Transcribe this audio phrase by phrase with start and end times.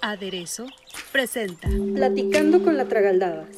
[0.00, 0.66] Aderezo
[1.12, 3.56] presenta Platicando con la Tragaldabas.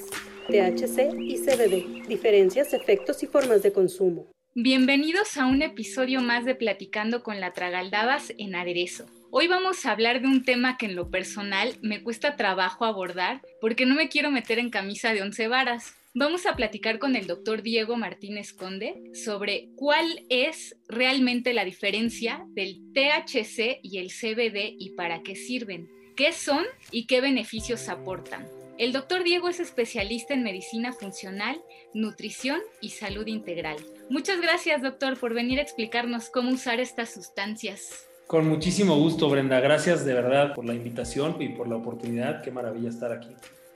[0.49, 2.09] THC y CBD.
[2.09, 4.27] Diferencias, efectos y formas de consumo.
[4.55, 9.07] Bienvenidos a un episodio más de Platicando con la Tragaldabas en Aderezo.
[9.31, 13.43] Hoy vamos a hablar de un tema que en lo personal me cuesta trabajo abordar
[13.61, 15.95] porque no me quiero meter en camisa de once varas.
[16.13, 22.45] Vamos a platicar con el doctor Diego Martínez Conde sobre cuál es realmente la diferencia
[22.49, 28.45] del THC y el CBD y para qué sirven, qué son y qué beneficios aportan.
[28.77, 31.63] El doctor Diego es especialista en medicina funcional,
[31.95, 33.77] nutrición y salud integral.
[34.09, 38.09] Muchas gracias, doctor, por venir a explicarnos cómo usar estas sustancias.
[38.27, 39.61] Con muchísimo gusto, Brenda.
[39.61, 42.43] Gracias de verdad por la invitación y por la oportunidad.
[42.43, 43.29] Qué maravilla estar aquí.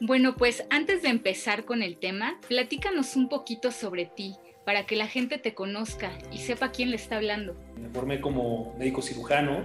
[0.06, 4.34] Bueno, pues antes de empezar con el tema, platícanos un poquito sobre ti
[4.66, 7.56] para que la gente te conozca y sepa quién le está hablando.
[7.80, 9.64] Me formé como médico cirujano.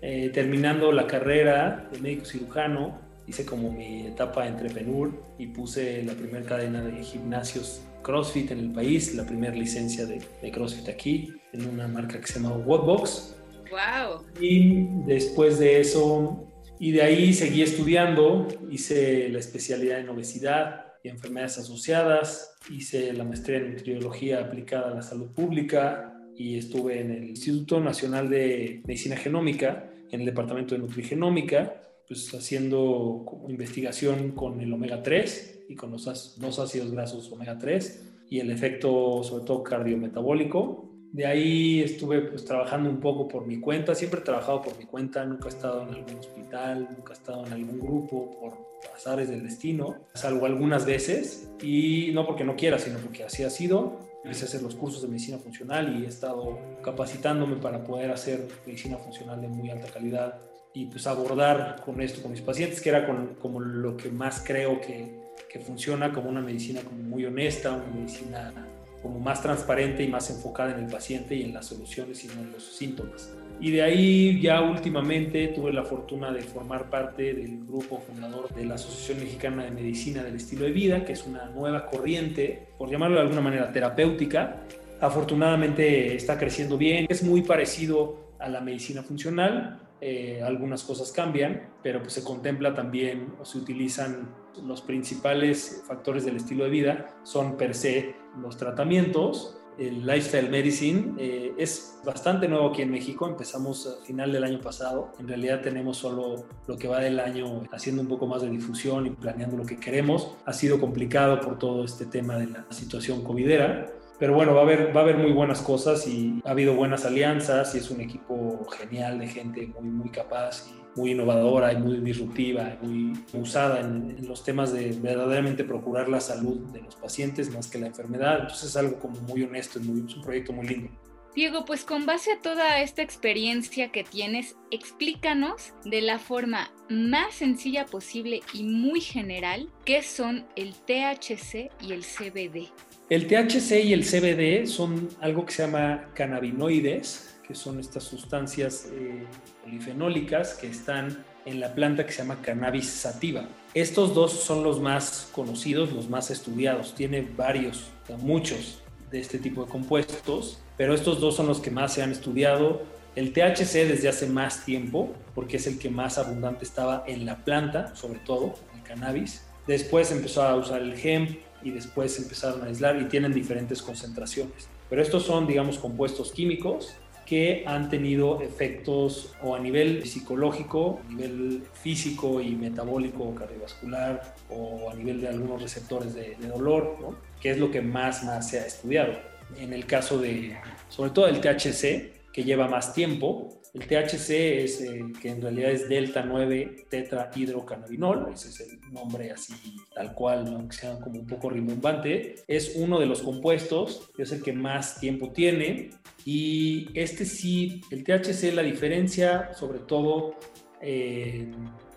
[0.00, 6.12] Eh, terminando la carrera de médico cirujano, hice como mi etapa entrepreneur y puse la
[6.12, 11.34] primera cadena de gimnasios CrossFit en el país, la primera licencia de, de CrossFit aquí,
[11.52, 13.34] en una marca que se llama Whatbox.
[13.72, 14.24] ¡Wow!
[14.40, 16.46] Y después de eso,
[16.80, 23.22] y de ahí seguí estudiando, hice la especialidad en obesidad y enfermedades asociadas, hice la
[23.22, 28.80] maestría en nutriología aplicada a la salud pública y estuve en el Instituto Nacional de
[28.86, 35.76] Medicina Genómica, en el Departamento de Nutrigenómica, pues haciendo investigación con el omega 3 y
[35.76, 41.80] con los dos ácidos grasos omega 3 y el efecto sobre todo cardiometabólico de ahí
[41.80, 45.46] estuve pues trabajando un poco por mi cuenta, siempre he trabajado por mi cuenta, nunca
[45.46, 48.52] he estado en algún hospital, nunca he estado en algún grupo por
[48.94, 53.50] azares del destino, salvo algunas veces, y no porque no quiera, sino porque así ha
[53.50, 53.98] sido.
[54.22, 58.46] Empecé a hacer los cursos de medicina funcional y he estado capacitándome para poder hacer
[58.66, 60.38] medicina funcional de muy alta calidad
[60.74, 64.42] y pues abordar con esto con mis pacientes, que era con, como lo que más
[64.46, 68.69] creo que, que funciona como una medicina como muy honesta, una medicina
[69.02, 72.42] como más transparente y más enfocada en el paciente y en las soluciones y no
[72.42, 73.32] en los síntomas.
[73.60, 78.64] Y de ahí ya últimamente tuve la fortuna de formar parte del grupo fundador de
[78.64, 82.90] la Asociación Mexicana de Medicina del Estilo de Vida, que es una nueva corriente, por
[82.90, 84.62] llamarlo de alguna manera terapéutica.
[85.00, 91.68] Afortunadamente está creciendo bien, es muy parecido a la medicina funcional, eh, algunas cosas cambian,
[91.82, 94.34] pero pues se contempla también o se utilizan
[94.64, 99.56] los principales factores del estilo de vida, son per se los tratamientos.
[99.78, 104.60] El lifestyle medicine eh, es bastante nuevo aquí en México, empezamos a final del año
[104.60, 108.50] pasado, en realidad tenemos solo lo que va del año haciendo un poco más de
[108.50, 110.36] difusión y planeando lo que queremos.
[110.44, 114.64] Ha sido complicado por todo este tema de la situación covidera, pero bueno, va a
[114.64, 118.02] haber, va a haber muy buenas cosas y ha habido buenas alianzas y es un
[118.02, 124.16] equipo genial de gente muy, muy capaz muy innovadora y muy disruptiva, muy usada en,
[124.18, 128.40] en, los temas de verdaderamente procurar la salud de los pacientes más que la enfermedad.
[128.40, 130.90] Entonces es algo como muy honesto, es, muy, es un proyecto muy lindo.
[131.34, 137.34] Diego, pues con base a toda esta experiencia que tienes, explícanos de la forma más
[137.34, 142.68] sencilla posible y muy general qué son el THC y el CBD.
[143.10, 148.86] El THC y el CBD son algo que se llama cannabinoides, que son estas sustancias
[148.92, 149.24] eh,
[149.64, 153.48] polifenólicas que están en la planta que se llama cannabis sativa.
[153.74, 156.94] Estos dos son los más conocidos, los más estudiados.
[156.94, 158.80] Tiene varios, muchos
[159.10, 162.82] de este tipo de compuestos, pero estos dos son los que más se han estudiado.
[163.16, 167.44] El THC desde hace más tiempo, porque es el que más abundante estaba en la
[167.44, 169.44] planta, sobre todo el cannabis.
[169.66, 174.68] Después empezó a usar el hemp y después empezaron a aislar y tienen diferentes concentraciones.
[174.88, 176.94] Pero estos son, digamos, compuestos químicos
[177.30, 184.90] que han tenido efectos o a nivel psicológico, a nivel físico y metabólico cardiovascular o
[184.90, 186.96] a nivel de algunos receptores de, dolor,
[187.40, 189.12] que es lo que más, más se ha estudiado.
[189.56, 190.56] En el caso de,
[190.88, 195.70] sobre todo el THC, que lleva más tiempo, El THC es, eh, que en realidad
[195.70, 199.54] es delta 9 tetrahidrocannabinol, ese es el nombre así
[199.94, 200.68] tal cual, ¿no?
[200.68, 202.36] que sea como un poco rimbombante.
[202.48, 205.90] Es uno de los compuestos, es el que más tiempo tiene.
[206.24, 210.34] Y este sí, el THC, la diferencia sobre todo,
[210.80, 211.50] eh,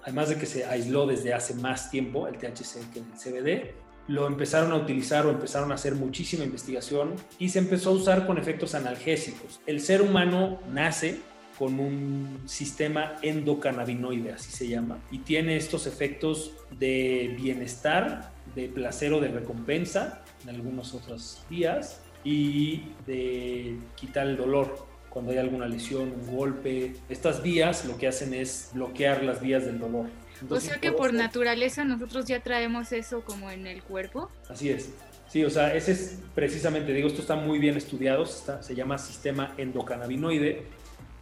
[0.03, 3.73] además de que se aisló desde hace más tiempo el THC que el CBD,
[4.07, 8.27] lo empezaron a utilizar o empezaron a hacer muchísima investigación y se empezó a usar
[8.27, 9.61] con efectos analgésicos.
[9.65, 11.21] El ser humano nace
[11.57, 19.13] con un sistema endocannabinoide, así se llama, y tiene estos efectos de bienestar, de placer
[19.13, 25.67] o de recompensa en algunos otros días y de quitar el dolor cuando hay alguna
[25.67, 26.95] lesión, un golpe.
[27.07, 30.07] Estas vías lo que hacen es bloquear las vías del dolor.
[30.49, 34.31] o sea que por naturaleza nosotros ya traemos eso como en el cuerpo.
[34.49, 34.89] Así es.
[35.29, 39.53] Sí, o sea, ese es precisamente, digo, esto está muy bien estudiado, se llama sistema
[39.57, 40.63] endocannabinoide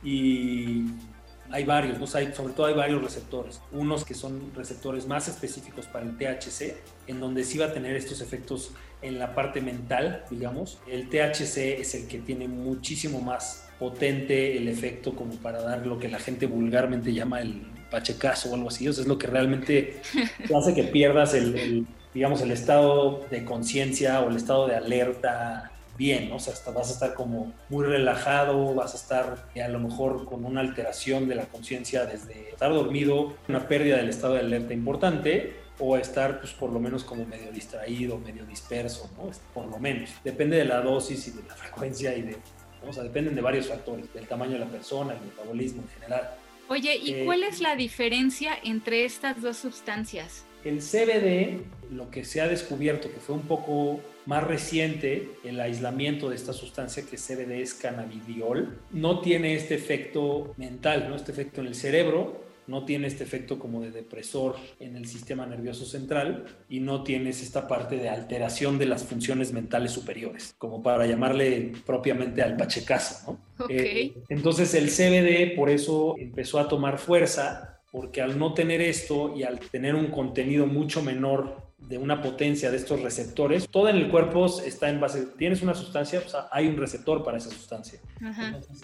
[0.04, 0.86] y
[1.52, 2.08] hay varios, ¿no?
[2.08, 3.62] sobre todo hay varios receptores.
[3.72, 6.76] Unos que son receptores más específicos para el THC,
[7.08, 8.72] en donde sí va a tener estos efectos
[9.02, 10.80] en la parte mental, digamos.
[10.88, 16.00] El THC es el que tiene muchísimo más potente el efecto como para dar lo
[16.00, 18.88] que la gente vulgarmente llama el pachecazo o algo así.
[18.88, 20.02] O sea, es lo que realmente
[20.56, 25.71] hace que pierdas el digamos, el estado de conciencia o el estado de alerta
[26.02, 29.80] bien, o sea, hasta vas a estar como muy relajado, vas a estar a lo
[29.80, 34.40] mejor con una alteración de la conciencia desde estar dormido, una pérdida del estado de
[34.40, 39.30] alerta importante, o estar pues por lo menos como medio distraído, medio disperso, ¿no?
[39.54, 40.10] Por lo menos.
[40.24, 42.38] Depende de la dosis y de la frecuencia y de,
[42.88, 46.32] o sea, dependen de varios factores, del tamaño de la persona, el metabolismo en general.
[46.68, 50.46] Oye, ¿y eh, cuál es la diferencia entre estas dos sustancias?
[50.64, 51.62] El CBD,
[51.92, 56.54] lo que se ha descubierto, que fue un poco más reciente, el aislamiento de esta
[56.54, 61.16] sustancia que CBD es cannabidiol, no tiene este efecto mental, ¿no?
[61.16, 65.46] este efecto en el cerebro, no tiene este efecto como de depresor en el sistema
[65.46, 70.82] nervioso central y no tienes esta parte de alteración de las funciones mentales superiores, como
[70.82, 73.40] para llamarle propiamente al pachecazo.
[73.58, 73.66] ¿no?
[73.68, 79.34] Eh, entonces el CBD por eso empezó a tomar fuerza porque al no tener esto
[79.36, 83.98] y al tener un contenido mucho menor de una potencia de estos receptores, todo en
[83.98, 88.00] el cuerpo está en base, tienes una sustancia, hay un receptor para esa sustancia.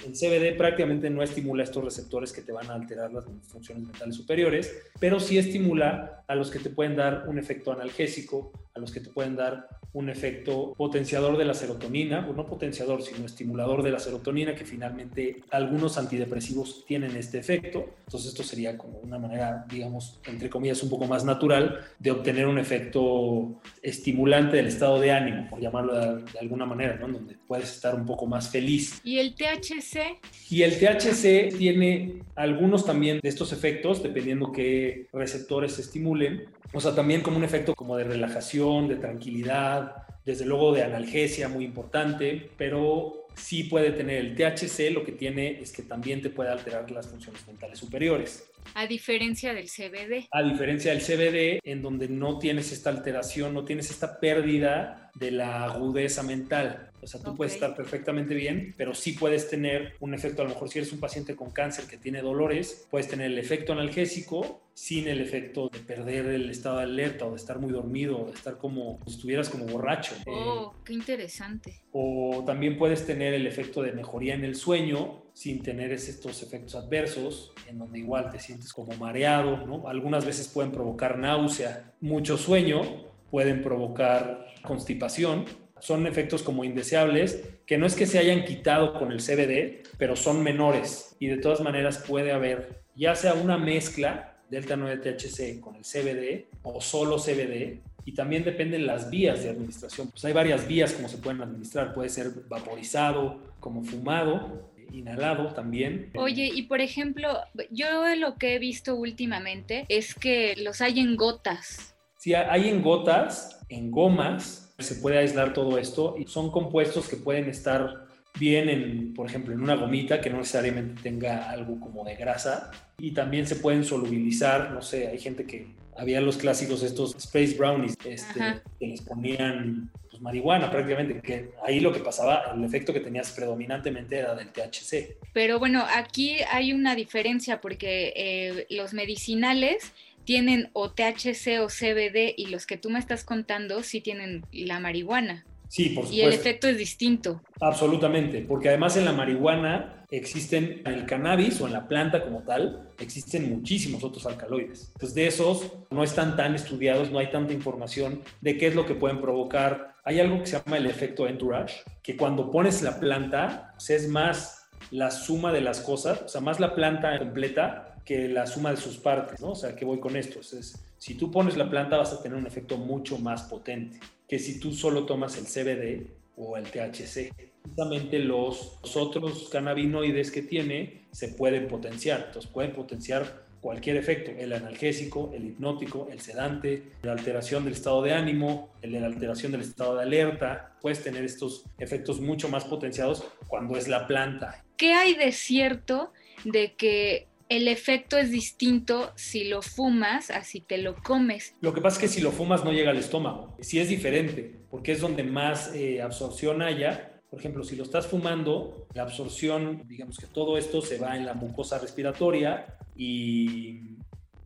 [0.06, 4.16] el CBD prácticamente no estimula estos receptores que te van a alterar las funciones mentales
[4.16, 8.92] superiores, pero sí estimula a los que te pueden dar un efecto analgésico, a los
[8.92, 13.84] que te pueden dar un efecto potenciador de la serotonina, o no potenciador, sino estimulador
[13.84, 17.86] de la serotonina, que finalmente algunos antidepresivos tienen este efecto.
[18.06, 22.48] Entonces esto sería como una manera, digamos, entre comillas, un poco más natural de obtener
[22.48, 27.08] un efecto estimulante del estado de ánimo, por llamarlo de, alguna manera, ¿no?
[27.08, 29.02] Donde puedes estar un poco más feliz.
[29.04, 30.20] ¿Y el THC?
[30.52, 36.46] Y el THC tiene algunos también de estos efectos, dependiendo qué receptores se estimulen.
[36.72, 41.50] O sea, también como un efecto como de relajación, de tranquilidad, desde luego de analgesia,
[41.50, 46.30] muy importante, pero sí puede tener el THC, lo que tiene es que también te
[46.30, 48.48] puede alterar las funciones mentales superiores.
[48.74, 50.28] A diferencia del CBD.
[50.32, 55.32] A diferencia del CBD, en donde no tienes esta alteración, no tienes esta pérdida de
[55.32, 56.92] la agudeza mental.
[57.02, 60.52] O sea, tú puedes estar perfectamente bien, pero sí puedes tener un efecto, a lo
[60.52, 64.68] mejor si eres un paciente con cáncer que tiene dolores, puedes tener el efecto analgésico
[64.74, 68.26] sin el efecto de perder el estado de alerta o de estar muy dormido o
[68.28, 70.16] de estar como si estuvieras como borracho.
[70.28, 71.82] Oh, qué interesante.
[71.92, 76.74] O también puedes tener el efecto de mejoría en el sueño sin tener estos efectos
[76.74, 79.88] adversos, en donde igual te sientes como mareado.
[79.88, 82.82] Algunas veces pueden provocar náusea, mucho sueño,
[83.30, 85.46] pueden provocar constipación.
[85.80, 90.16] Son efectos como indeseables que no es que se hayan quitado con el CBD, pero
[90.16, 95.60] son menores y de todas maneras puede haber ya sea una mezcla delta 9 THC
[95.60, 100.10] con el CBD o solo CBD y también dependen las vías de administración.
[100.10, 106.12] Pues hay varias vías como se pueden administrar, puede ser vaporizado, como fumado, inhalado también.
[106.16, 107.40] Oye, y por ejemplo,
[107.72, 111.96] yo lo que he visto últimamente es que los hay en gotas.
[112.18, 117.18] Sí, hay en gotas, en gomas, se puede aislar todo esto y son compuestos que
[117.18, 118.08] pueden estar
[118.40, 122.72] bien en, por ejemplo, en una gomita que no necesariamente tenga algo como de grasa
[122.98, 125.68] y también se pueden solubilizar, no sé, hay gente que
[125.98, 131.80] había los clásicos estos space brownies este, que les ponían pues, marihuana prácticamente, que ahí
[131.80, 135.18] lo que pasaba, el efecto que tenías predominantemente era del THC.
[135.34, 139.94] Pero bueno, aquí hay una diferencia porque eh, los medicinales
[140.26, 144.80] tienen o THC o CBD y los que tú me estás contando sí tienen la
[144.80, 145.46] marihuana.
[145.70, 147.42] Sí, por Y el efecto es distinto.
[147.60, 152.44] Absolutamente, porque además en la marihuana existen, en el cannabis o en la planta como
[152.44, 154.92] tal, existen muchísimos otros alcaloides.
[154.94, 158.86] Entonces de esos no están tan estudiados, no hay tanta información de qué es lo
[158.86, 159.96] que pueden provocar.
[160.08, 164.08] Hay algo que se llama el efecto entourage, que cuando pones la planta, pues, es
[164.08, 168.72] más la suma de las cosas, o sea, más la planta completa que la suma
[168.72, 169.50] de sus partes, ¿no?
[169.50, 170.40] O sea, ¿qué voy con esto?
[170.40, 174.00] Es, si tú pones la planta vas a tener un efecto mucho más potente
[174.30, 177.34] que si tú solo tomas el CBD o el THC.
[177.64, 184.54] Justamente los, otros cannabinoides que tiene se pueden potenciar, entonces pueden potenciar cualquier efecto, el
[184.54, 189.98] analgésico, el hipnótico, el sedante, la alteración del estado de ánimo, la alteración del estado
[189.98, 194.64] de alerta, puedes tener estos efectos mucho más potenciados cuando es la planta.
[194.78, 196.14] ¿Qué hay de cierto
[196.46, 201.54] de que el efecto es distinto si lo fumas a si te lo comes.
[201.60, 203.58] Lo que pasa es que si lo fumas no llega al estómago.
[203.60, 207.20] Sí es diferente, porque es donde más eh, absorción haya.
[207.30, 211.26] Por ejemplo, si lo estás fumando, la absorción, digamos que todo esto se va en
[211.26, 213.98] la mucosa respiratoria y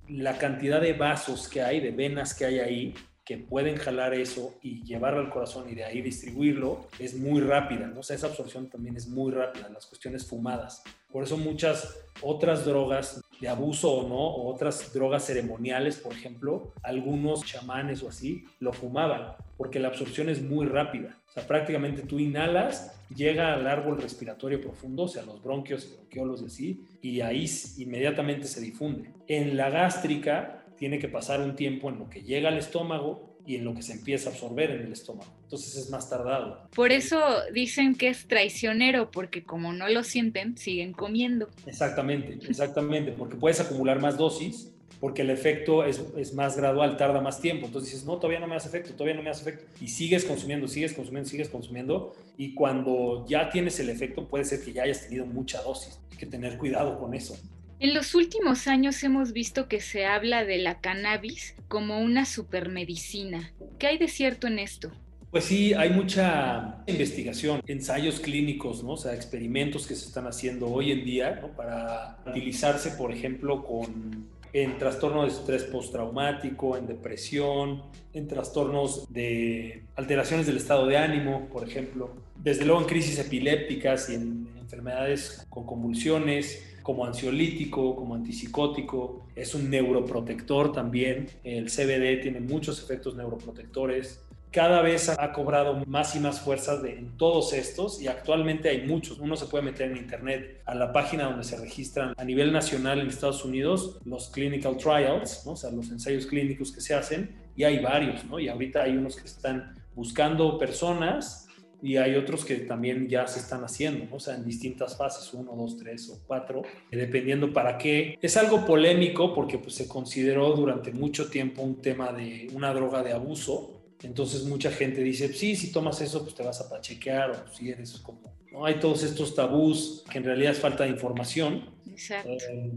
[0.07, 2.93] la cantidad de vasos que hay, de venas que hay ahí,
[3.23, 7.87] que pueden jalar eso y llevarlo al corazón y de ahí distribuirlo, es muy rápida.
[7.87, 8.01] ¿no?
[8.01, 10.83] O sea, esa absorción también es muy rápida, las cuestiones fumadas.
[11.11, 16.73] Por eso muchas otras drogas de abuso o no, o otras drogas ceremoniales, por ejemplo,
[16.83, 21.17] algunos chamanes o así, lo fumaban, porque la absorción es muy rápida.
[21.31, 26.41] O sea, prácticamente tú inhalas, llega al árbol respiratorio profundo, o sea, los bronquios, bronquiolos
[26.41, 29.13] y así, y ahí inmediatamente se difunde.
[29.29, 33.55] En la gástrica tiene que pasar un tiempo en lo que llega al estómago y
[33.55, 35.31] en lo que se empieza a absorber en el estómago.
[35.43, 36.67] Entonces es más tardado.
[36.75, 37.17] Por eso
[37.53, 41.47] dicen que es traicionero, porque como no lo sienten, siguen comiendo.
[41.65, 47.21] Exactamente, exactamente, porque puedes acumular más dosis, porque el efecto es, es, más gradual, tarda
[47.21, 47.67] más tiempo.
[47.67, 49.65] Entonces dices, no, todavía no me hace efecto, todavía no me hace efecto.
[49.81, 52.15] Y sigues consumiendo, sigues consumiendo, sigues consumiendo.
[52.37, 55.99] Y cuando ya tienes el efecto, puede ser que ya hayas tenido mucha dosis.
[56.11, 57.37] Hay que tener cuidado con eso.
[57.79, 63.51] En los últimos años hemos visto que se habla de la cannabis como una supermedicina.
[63.79, 64.91] ¿Qué hay de cierto en esto?
[65.31, 68.91] Pues sí, hay mucha investigación, ensayos clínicos, ¿no?
[68.91, 74.27] o sea, experimentos que se están haciendo hoy en día para utilizarse, por ejemplo, con
[74.53, 81.47] en trastorno de estrés postraumático, en depresión, en trastornos de alteraciones del estado de ánimo,
[81.51, 88.15] por ejemplo, desde luego en crisis epilépticas y en enfermedades con convulsiones, como ansiolítico, como
[88.15, 91.27] antipsicótico, es un neuroprotector también.
[91.43, 94.21] El CBD tiene muchos efectos neuroprotectores.
[94.51, 98.85] Cada vez ha cobrado más y más fuerza de, en todos estos y actualmente hay
[98.85, 99.17] muchos.
[99.19, 102.99] Uno se puede meter en internet a la página donde se registran a nivel nacional
[102.99, 107.63] en Estados Unidos los clinical trials, o sea, los ensayos clínicos que se hacen y
[107.63, 108.39] hay varios, ¿no?
[108.39, 111.47] Y ahorita hay unos que están buscando personas
[111.81, 115.53] y hay otros que también ya se están haciendo, o sea, en distintas fases, uno,
[115.55, 118.17] dos, tres o cuatro, dependiendo para qué.
[118.21, 123.01] Es algo polémico porque pues, se consideró durante mucho tiempo un tema de una droga
[123.01, 123.80] de abuso.
[124.07, 127.69] Entonces mucha gente dice, sí, si tomas eso, pues te vas a pachequear o si
[127.69, 128.33] eres como...
[128.51, 128.65] ¿no?
[128.65, 131.69] Hay todos estos tabús que en realidad es falta de información.
[131.89, 132.29] Exacto.
[132.29, 132.71] Eh,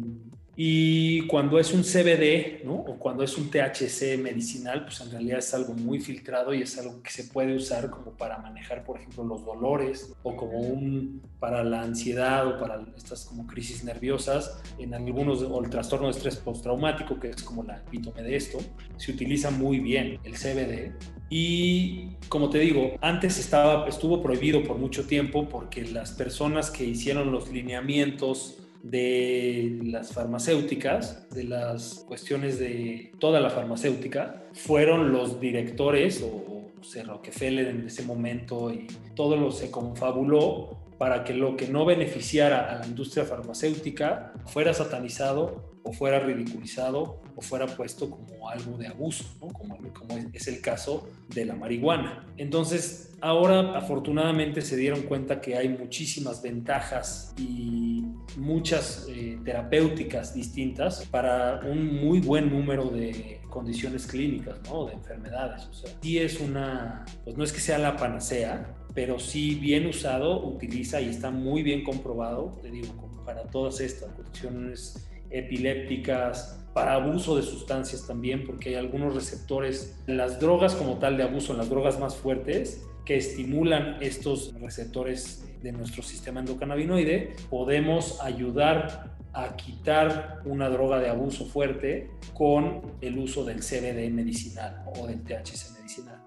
[0.56, 2.74] y cuando es un CBD, ¿no?
[2.74, 6.78] O cuando es un THC medicinal, pues en realidad es algo muy filtrado y es
[6.78, 11.22] algo que se puede usar como para manejar, por ejemplo, los dolores o como un
[11.40, 16.12] para la ansiedad o para estas como crisis nerviosas, en algunos o el trastorno de
[16.12, 18.58] estrés postraumático, que es como la epítome de esto,
[18.96, 20.92] se utiliza muy bien el CBD
[21.30, 26.84] y como te digo, antes estaba, estuvo prohibido por mucho tiempo porque las personas que
[26.84, 35.40] hicieron los lineamientos de las farmacéuticas, de las cuestiones de toda la farmacéutica, fueron los
[35.40, 36.70] directores o, o
[37.06, 38.86] Rockefeller en ese momento y
[39.16, 44.74] todo lo se confabuló para que lo que no beneficiara a la industria farmacéutica fuera
[44.74, 50.60] satanizado o fuera ridiculizado o fuera puesto como algo de abuso, como, como es el
[50.60, 52.26] caso de la marihuana.
[52.36, 58.04] Entonces, ahora afortunadamente se dieron cuenta que hay muchísimas ventajas y
[58.36, 64.86] muchas eh, terapéuticas distintas para un muy buen número de condiciones clínicas, ¿no?
[64.86, 65.66] De enfermedades.
[65.66, 69.86] O sea, sí es una, pues no es que sea la panacea, pero sí bien
[69.86, 76.94] usado, utiliza y está muy bien comprobado, te digo, para todas estas cuestiones epilépticas, para
[76.94, 81.52] abuso de sustancias también, porque hay algunos receptores, en las drogas como tal de abuso,
[81.52, 89.14] en las drogas más fuertes, que estimulan estos receptores de nuestro sistema endocannabinoide, podemos ayudar
[89.32, 95.22] a quitar una droga de abuso fuerte con el uso del CBD medicinal o del
[95.22, 96.23] THC medicinal.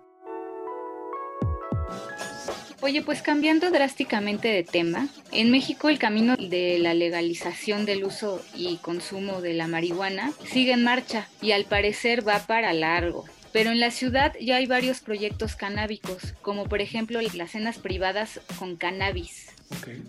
[2.82, 8.44] Oye, pues cambiando drásticamente de tema, en México el camino de la legalización del uso
[8.56, 13.26] y consumo de la marihuana sigue en marcha y al parecer va para largo.
[13.52, 18.42] Pero en la ciudad ya hay varios proyectos canábicos, como por ejemplo las cenas privadas
[18.60, 19.48] con cannabis.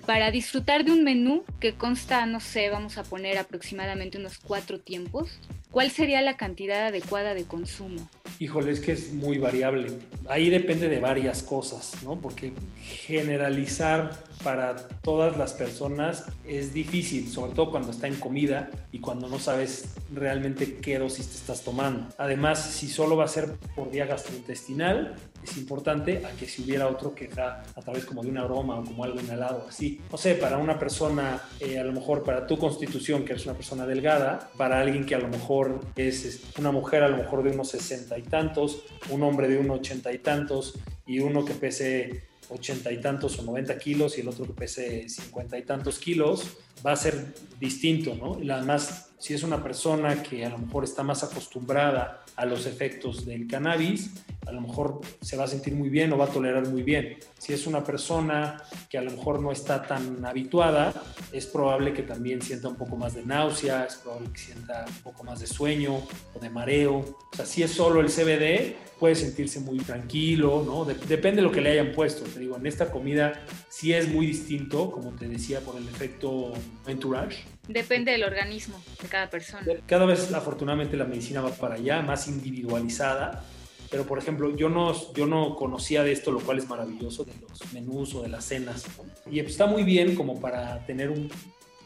[0.07, 4.79] Para disfrutar de un menú que consta, no sé, vamos a poner aproximadamente unos cuatro
[4.79, 8.09] tiempos, ¿cuál sería la cantidad adecuada de consumo?
[8.39, 9.93] Híjole, es que es muy variable.
[10.29, 12.21] Ahí depende de varias cosas, ¿no?
[12.21, 14.13] Porque generalizar
[14.45, 19.39] para todas las personas es difícil, sobre todo cuando está en comida y cuando no
[19.41, 22.09] sabes realmente qué dosis te estás tomando.
[22.17, 26.89] Además, si solo va a ser por vía gastrointestinal, es importante a que si hubiera
[26.89, 30.01] otro que da a través como de un aroma o como algo inhalado, así.
[30.11, 33.55] No sé, para una persona, eh, a lo mejor para tu constitución, que eres una
[33.55, 35.58] persona delgada, para alguien que a lo mejor
[35.97, 39.79] es una mujer a lo mejor de unos sesenta y tantos, un hombre de unos
[39.81, 40.75] ochenta y tantos
[41.07, 45.09] y uno que pese ochenta y tantos o noventa kilos y el otro que pese
[45.09, 48.43] cincuenta y tantos kilos, va a ser distinto, ¿no?
[48.43, 52.67] Y además, si es una persona que a lo mejor está más acostumbrada a los
[52.67, 54.11] efectos del cannabis,
[54.49, 57.19] a lo mejor se va a sentir muy bien o va a tolerar muy bien.
[57.39, 60.95] Si es una persona que a lo mejor no está tan habituada,
[61.33, 65.03] es probable que también sienta un poco más de náusea, es probable que sienta un
[65.03, 66.03] poco más de sueño
[66.35, 66.97] o de mareo.
[66.97, 70.85] O sea, si es solo el CBD, puede sentirse muy tranquilo, ¿no?
[70.85, 72.25] depende de lo que le hayan puesto.
[72.25, 76.55] Te digo, en esta comida sí es muy distinto, como te decía, por el efecto
[76.87, 77.45] entourage.
[77.69, 79.65] Depende del organismo de cada persona.
[79.87, 83.45] Cada vez, afortunadamente, la medicina va para allá, más individualizada
[83.91, 87.33] pero por ejemplo, yo no, yo no conocía de esto, lo cual es maravilloso, de
[87.49, 88.85] los menús o de las cenas.
[89.31, 91.31] Y está muy bien como para tener un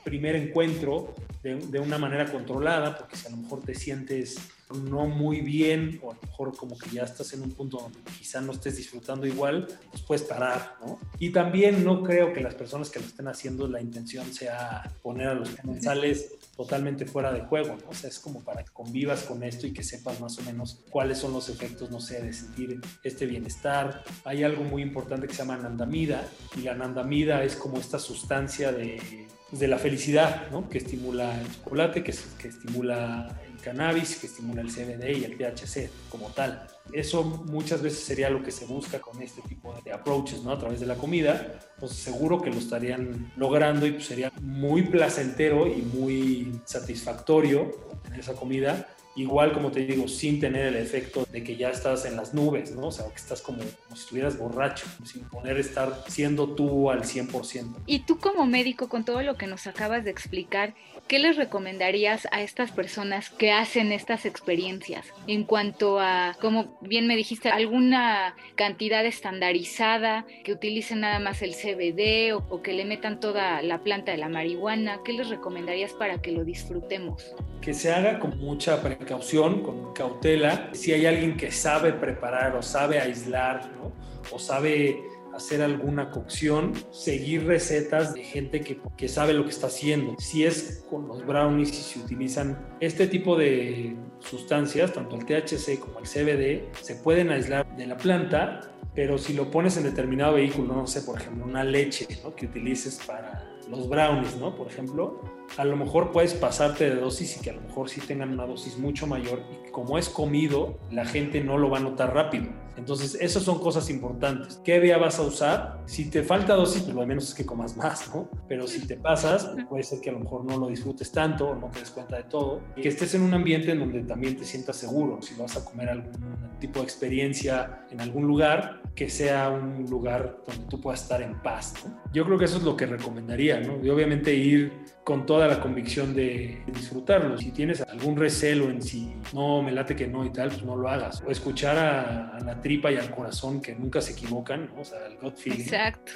[0.05, 4.37] primer encuentro de, de una manera controlada, porque si a lo mejor te sientes
[4.73, 7.99] no muy bien o a lo mejor como que ya estás en un punto donde
[8.19, 10.99] quizá no estés disfrutando igual, pues puedes parar, ¿no?
[11.19, 15.29] Y también no creo que las personas que lo estén haciendo la intención sea poner
[15.29, 17.91] a los comensales totalmente fuera de juego, ¿no?
[17.91, 20.81] O sea, es como para que convivas con esto y que sepas más o menos
[20.91, 24.05] cuáles son los efectos, no sé, de sentir este bienestar.
[24.25, 28.73] Hay algo muy importante que se llama anandamida y la anandamida es como esta sustancia
[28.73, 30.69] de, pues, de la felicidad, ¿no?
[30.69, 35.89] Que estimula el chocolate, que, que estimula cannabis que estimula el CBD y el THC
[36.11, 36.67] como tal.
[36.93, 40.53] Eso muchas veces sería lo que se busca con este tipo de approaches, ¿no?
[40.53, 44.83] A través de la comida, pues seguro que lo estarían logrando y pues sería muy
[44.83, 47.71] placentero y muy satisfactorio
[48.03, 52.05] tener esa comida igual como te digo, sin tener el efecto de que ya estás
[52.05, 52.87] en las nubes, ¿no?
[52.87, 57.03] O sea, que estás como, como si estuvieras borracho, sin poner estar siendo tú al
[57.03, 57.75] 100%.
[57.87, 60.75] Y tú como médico, con todo lo que nos acabas de explicar,
[61.13, 67.07] ¿qué les recomendarías a estas personas que hacen estas experiencias en cuanto a, como bien
[67.07, 72.87] me dijiste, alguna cantidad estandarizada, que utilicen nada más el CBD o, o que le
[72.87, 75.01] metan toda la planta de la marihuana?
[75.05, 77.35] ¿Qué les recomendarías para que lo disfrutemos?
[77.61, 80.71] Que se haga con mucha precaución, con cautela.
[80.73, 83.93] Si hay alguien que sabe preparar o sabe aislar, ¿no?
[84.31, 84.97] o sabe
[85.35, 90.15] hacer alguna cocción, seguir recetas de gente que, que, sabe lo que está haciendo.
[90.19, 95.79] Si es con los brownies y se utilizan este tipo de sustancias, tanto el THC
[95.79, 100.35] como el CBD, se pueden aislar de la planta, pero si lo pones en determinado
[100.35, 102.35] vehículo, no sé, por ejemplo, una leche ¿no?
[102.35, 104.55] que utilices para los brownies, ¿no?
[104.55, 105.21] Por ejemplo,
[105.57, 108.47] a lo mejor puedes pasarte de dosis y que a lo mejor sí tengan una
[108.47, 112.47] dosis mucho mayor y como es comido, la gente no lo va a notar rápido.
[112.77, 114.61] Entonces, esas son cosas importantes.
[114.65, 115.81] ¿Qué vía vas a usar?
[115.87, 118.29] Si te falta dosis, pues lo menos es que comas más, ¿no?
[118.49, 121.55] Pero si te pasas, puede ser que a lo mejor no lo disfrutes tanto o
[121.55, 122.61] no te des cuenta de todo.
[122.75, 125.21] Que estés en un ambiente en donde también te sientas seguro.
[125.23, 126.13] Si vas a comer algún
[126.61, 131.41] tipo de experiencia en algún lugar, que sea un lugar donde tú puedas estar en
[131.43, 132.03] paz, ¿no?
[132.13, 133.83] Yo creo que eso es lo que recomendaría, ¿no?
[133.83, 134.73] Y obviamente ir
[135.05, 137.37] con toda la convicción de disfrutarlo.
[137.37, 140.77] Si tienes algún recelo en si no, me late que no y tal, pues no
[140.77, 141.23] lo hagas.
[141.27, 144.81] O escuchar a, a la tripa y al corazón que nunca se equivocan, ¿no?
[144.81, 145.61] o sea, el gut feeling.
[145.61, 146.13] Exacto.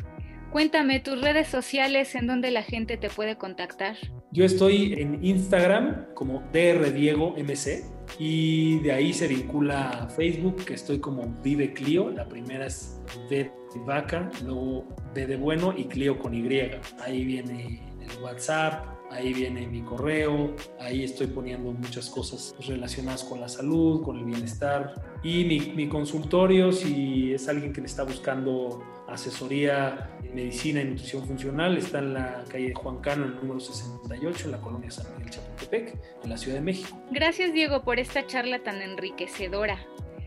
[0.50, 3.96] Cuéntame tus redes sociales en donde la gente te puede contactar.
[4.30, 7.36] Yo estoy en Instagram como drdiegomc
[8.18, 12.10] y de ahí se vincula a Facebook, que estoy como Vive Clio.
[12.10, 16.48] La primera es D de vaca, luego B de bueno y Clio con Y.
[17.04, 23.40] Ahí viene el WhatsApp, ahí viene mi correo, ahí estoy poniendo muchas cosas relacionadas con
[23.40, 28.04] la salud, con el bienestar y mi, mi consultorio si es alguien que le está
[28.04, 33.60] buscando asesoría en medicina y nutrición funcional, está en la calle Juan Cano, el número
[33.60, 37.00] 68, en la colonia San Miguel Chapultepec, en la Ciudad de México.
[37.10, 39.78] Gracias Diego por esta charla tan enriquecedora.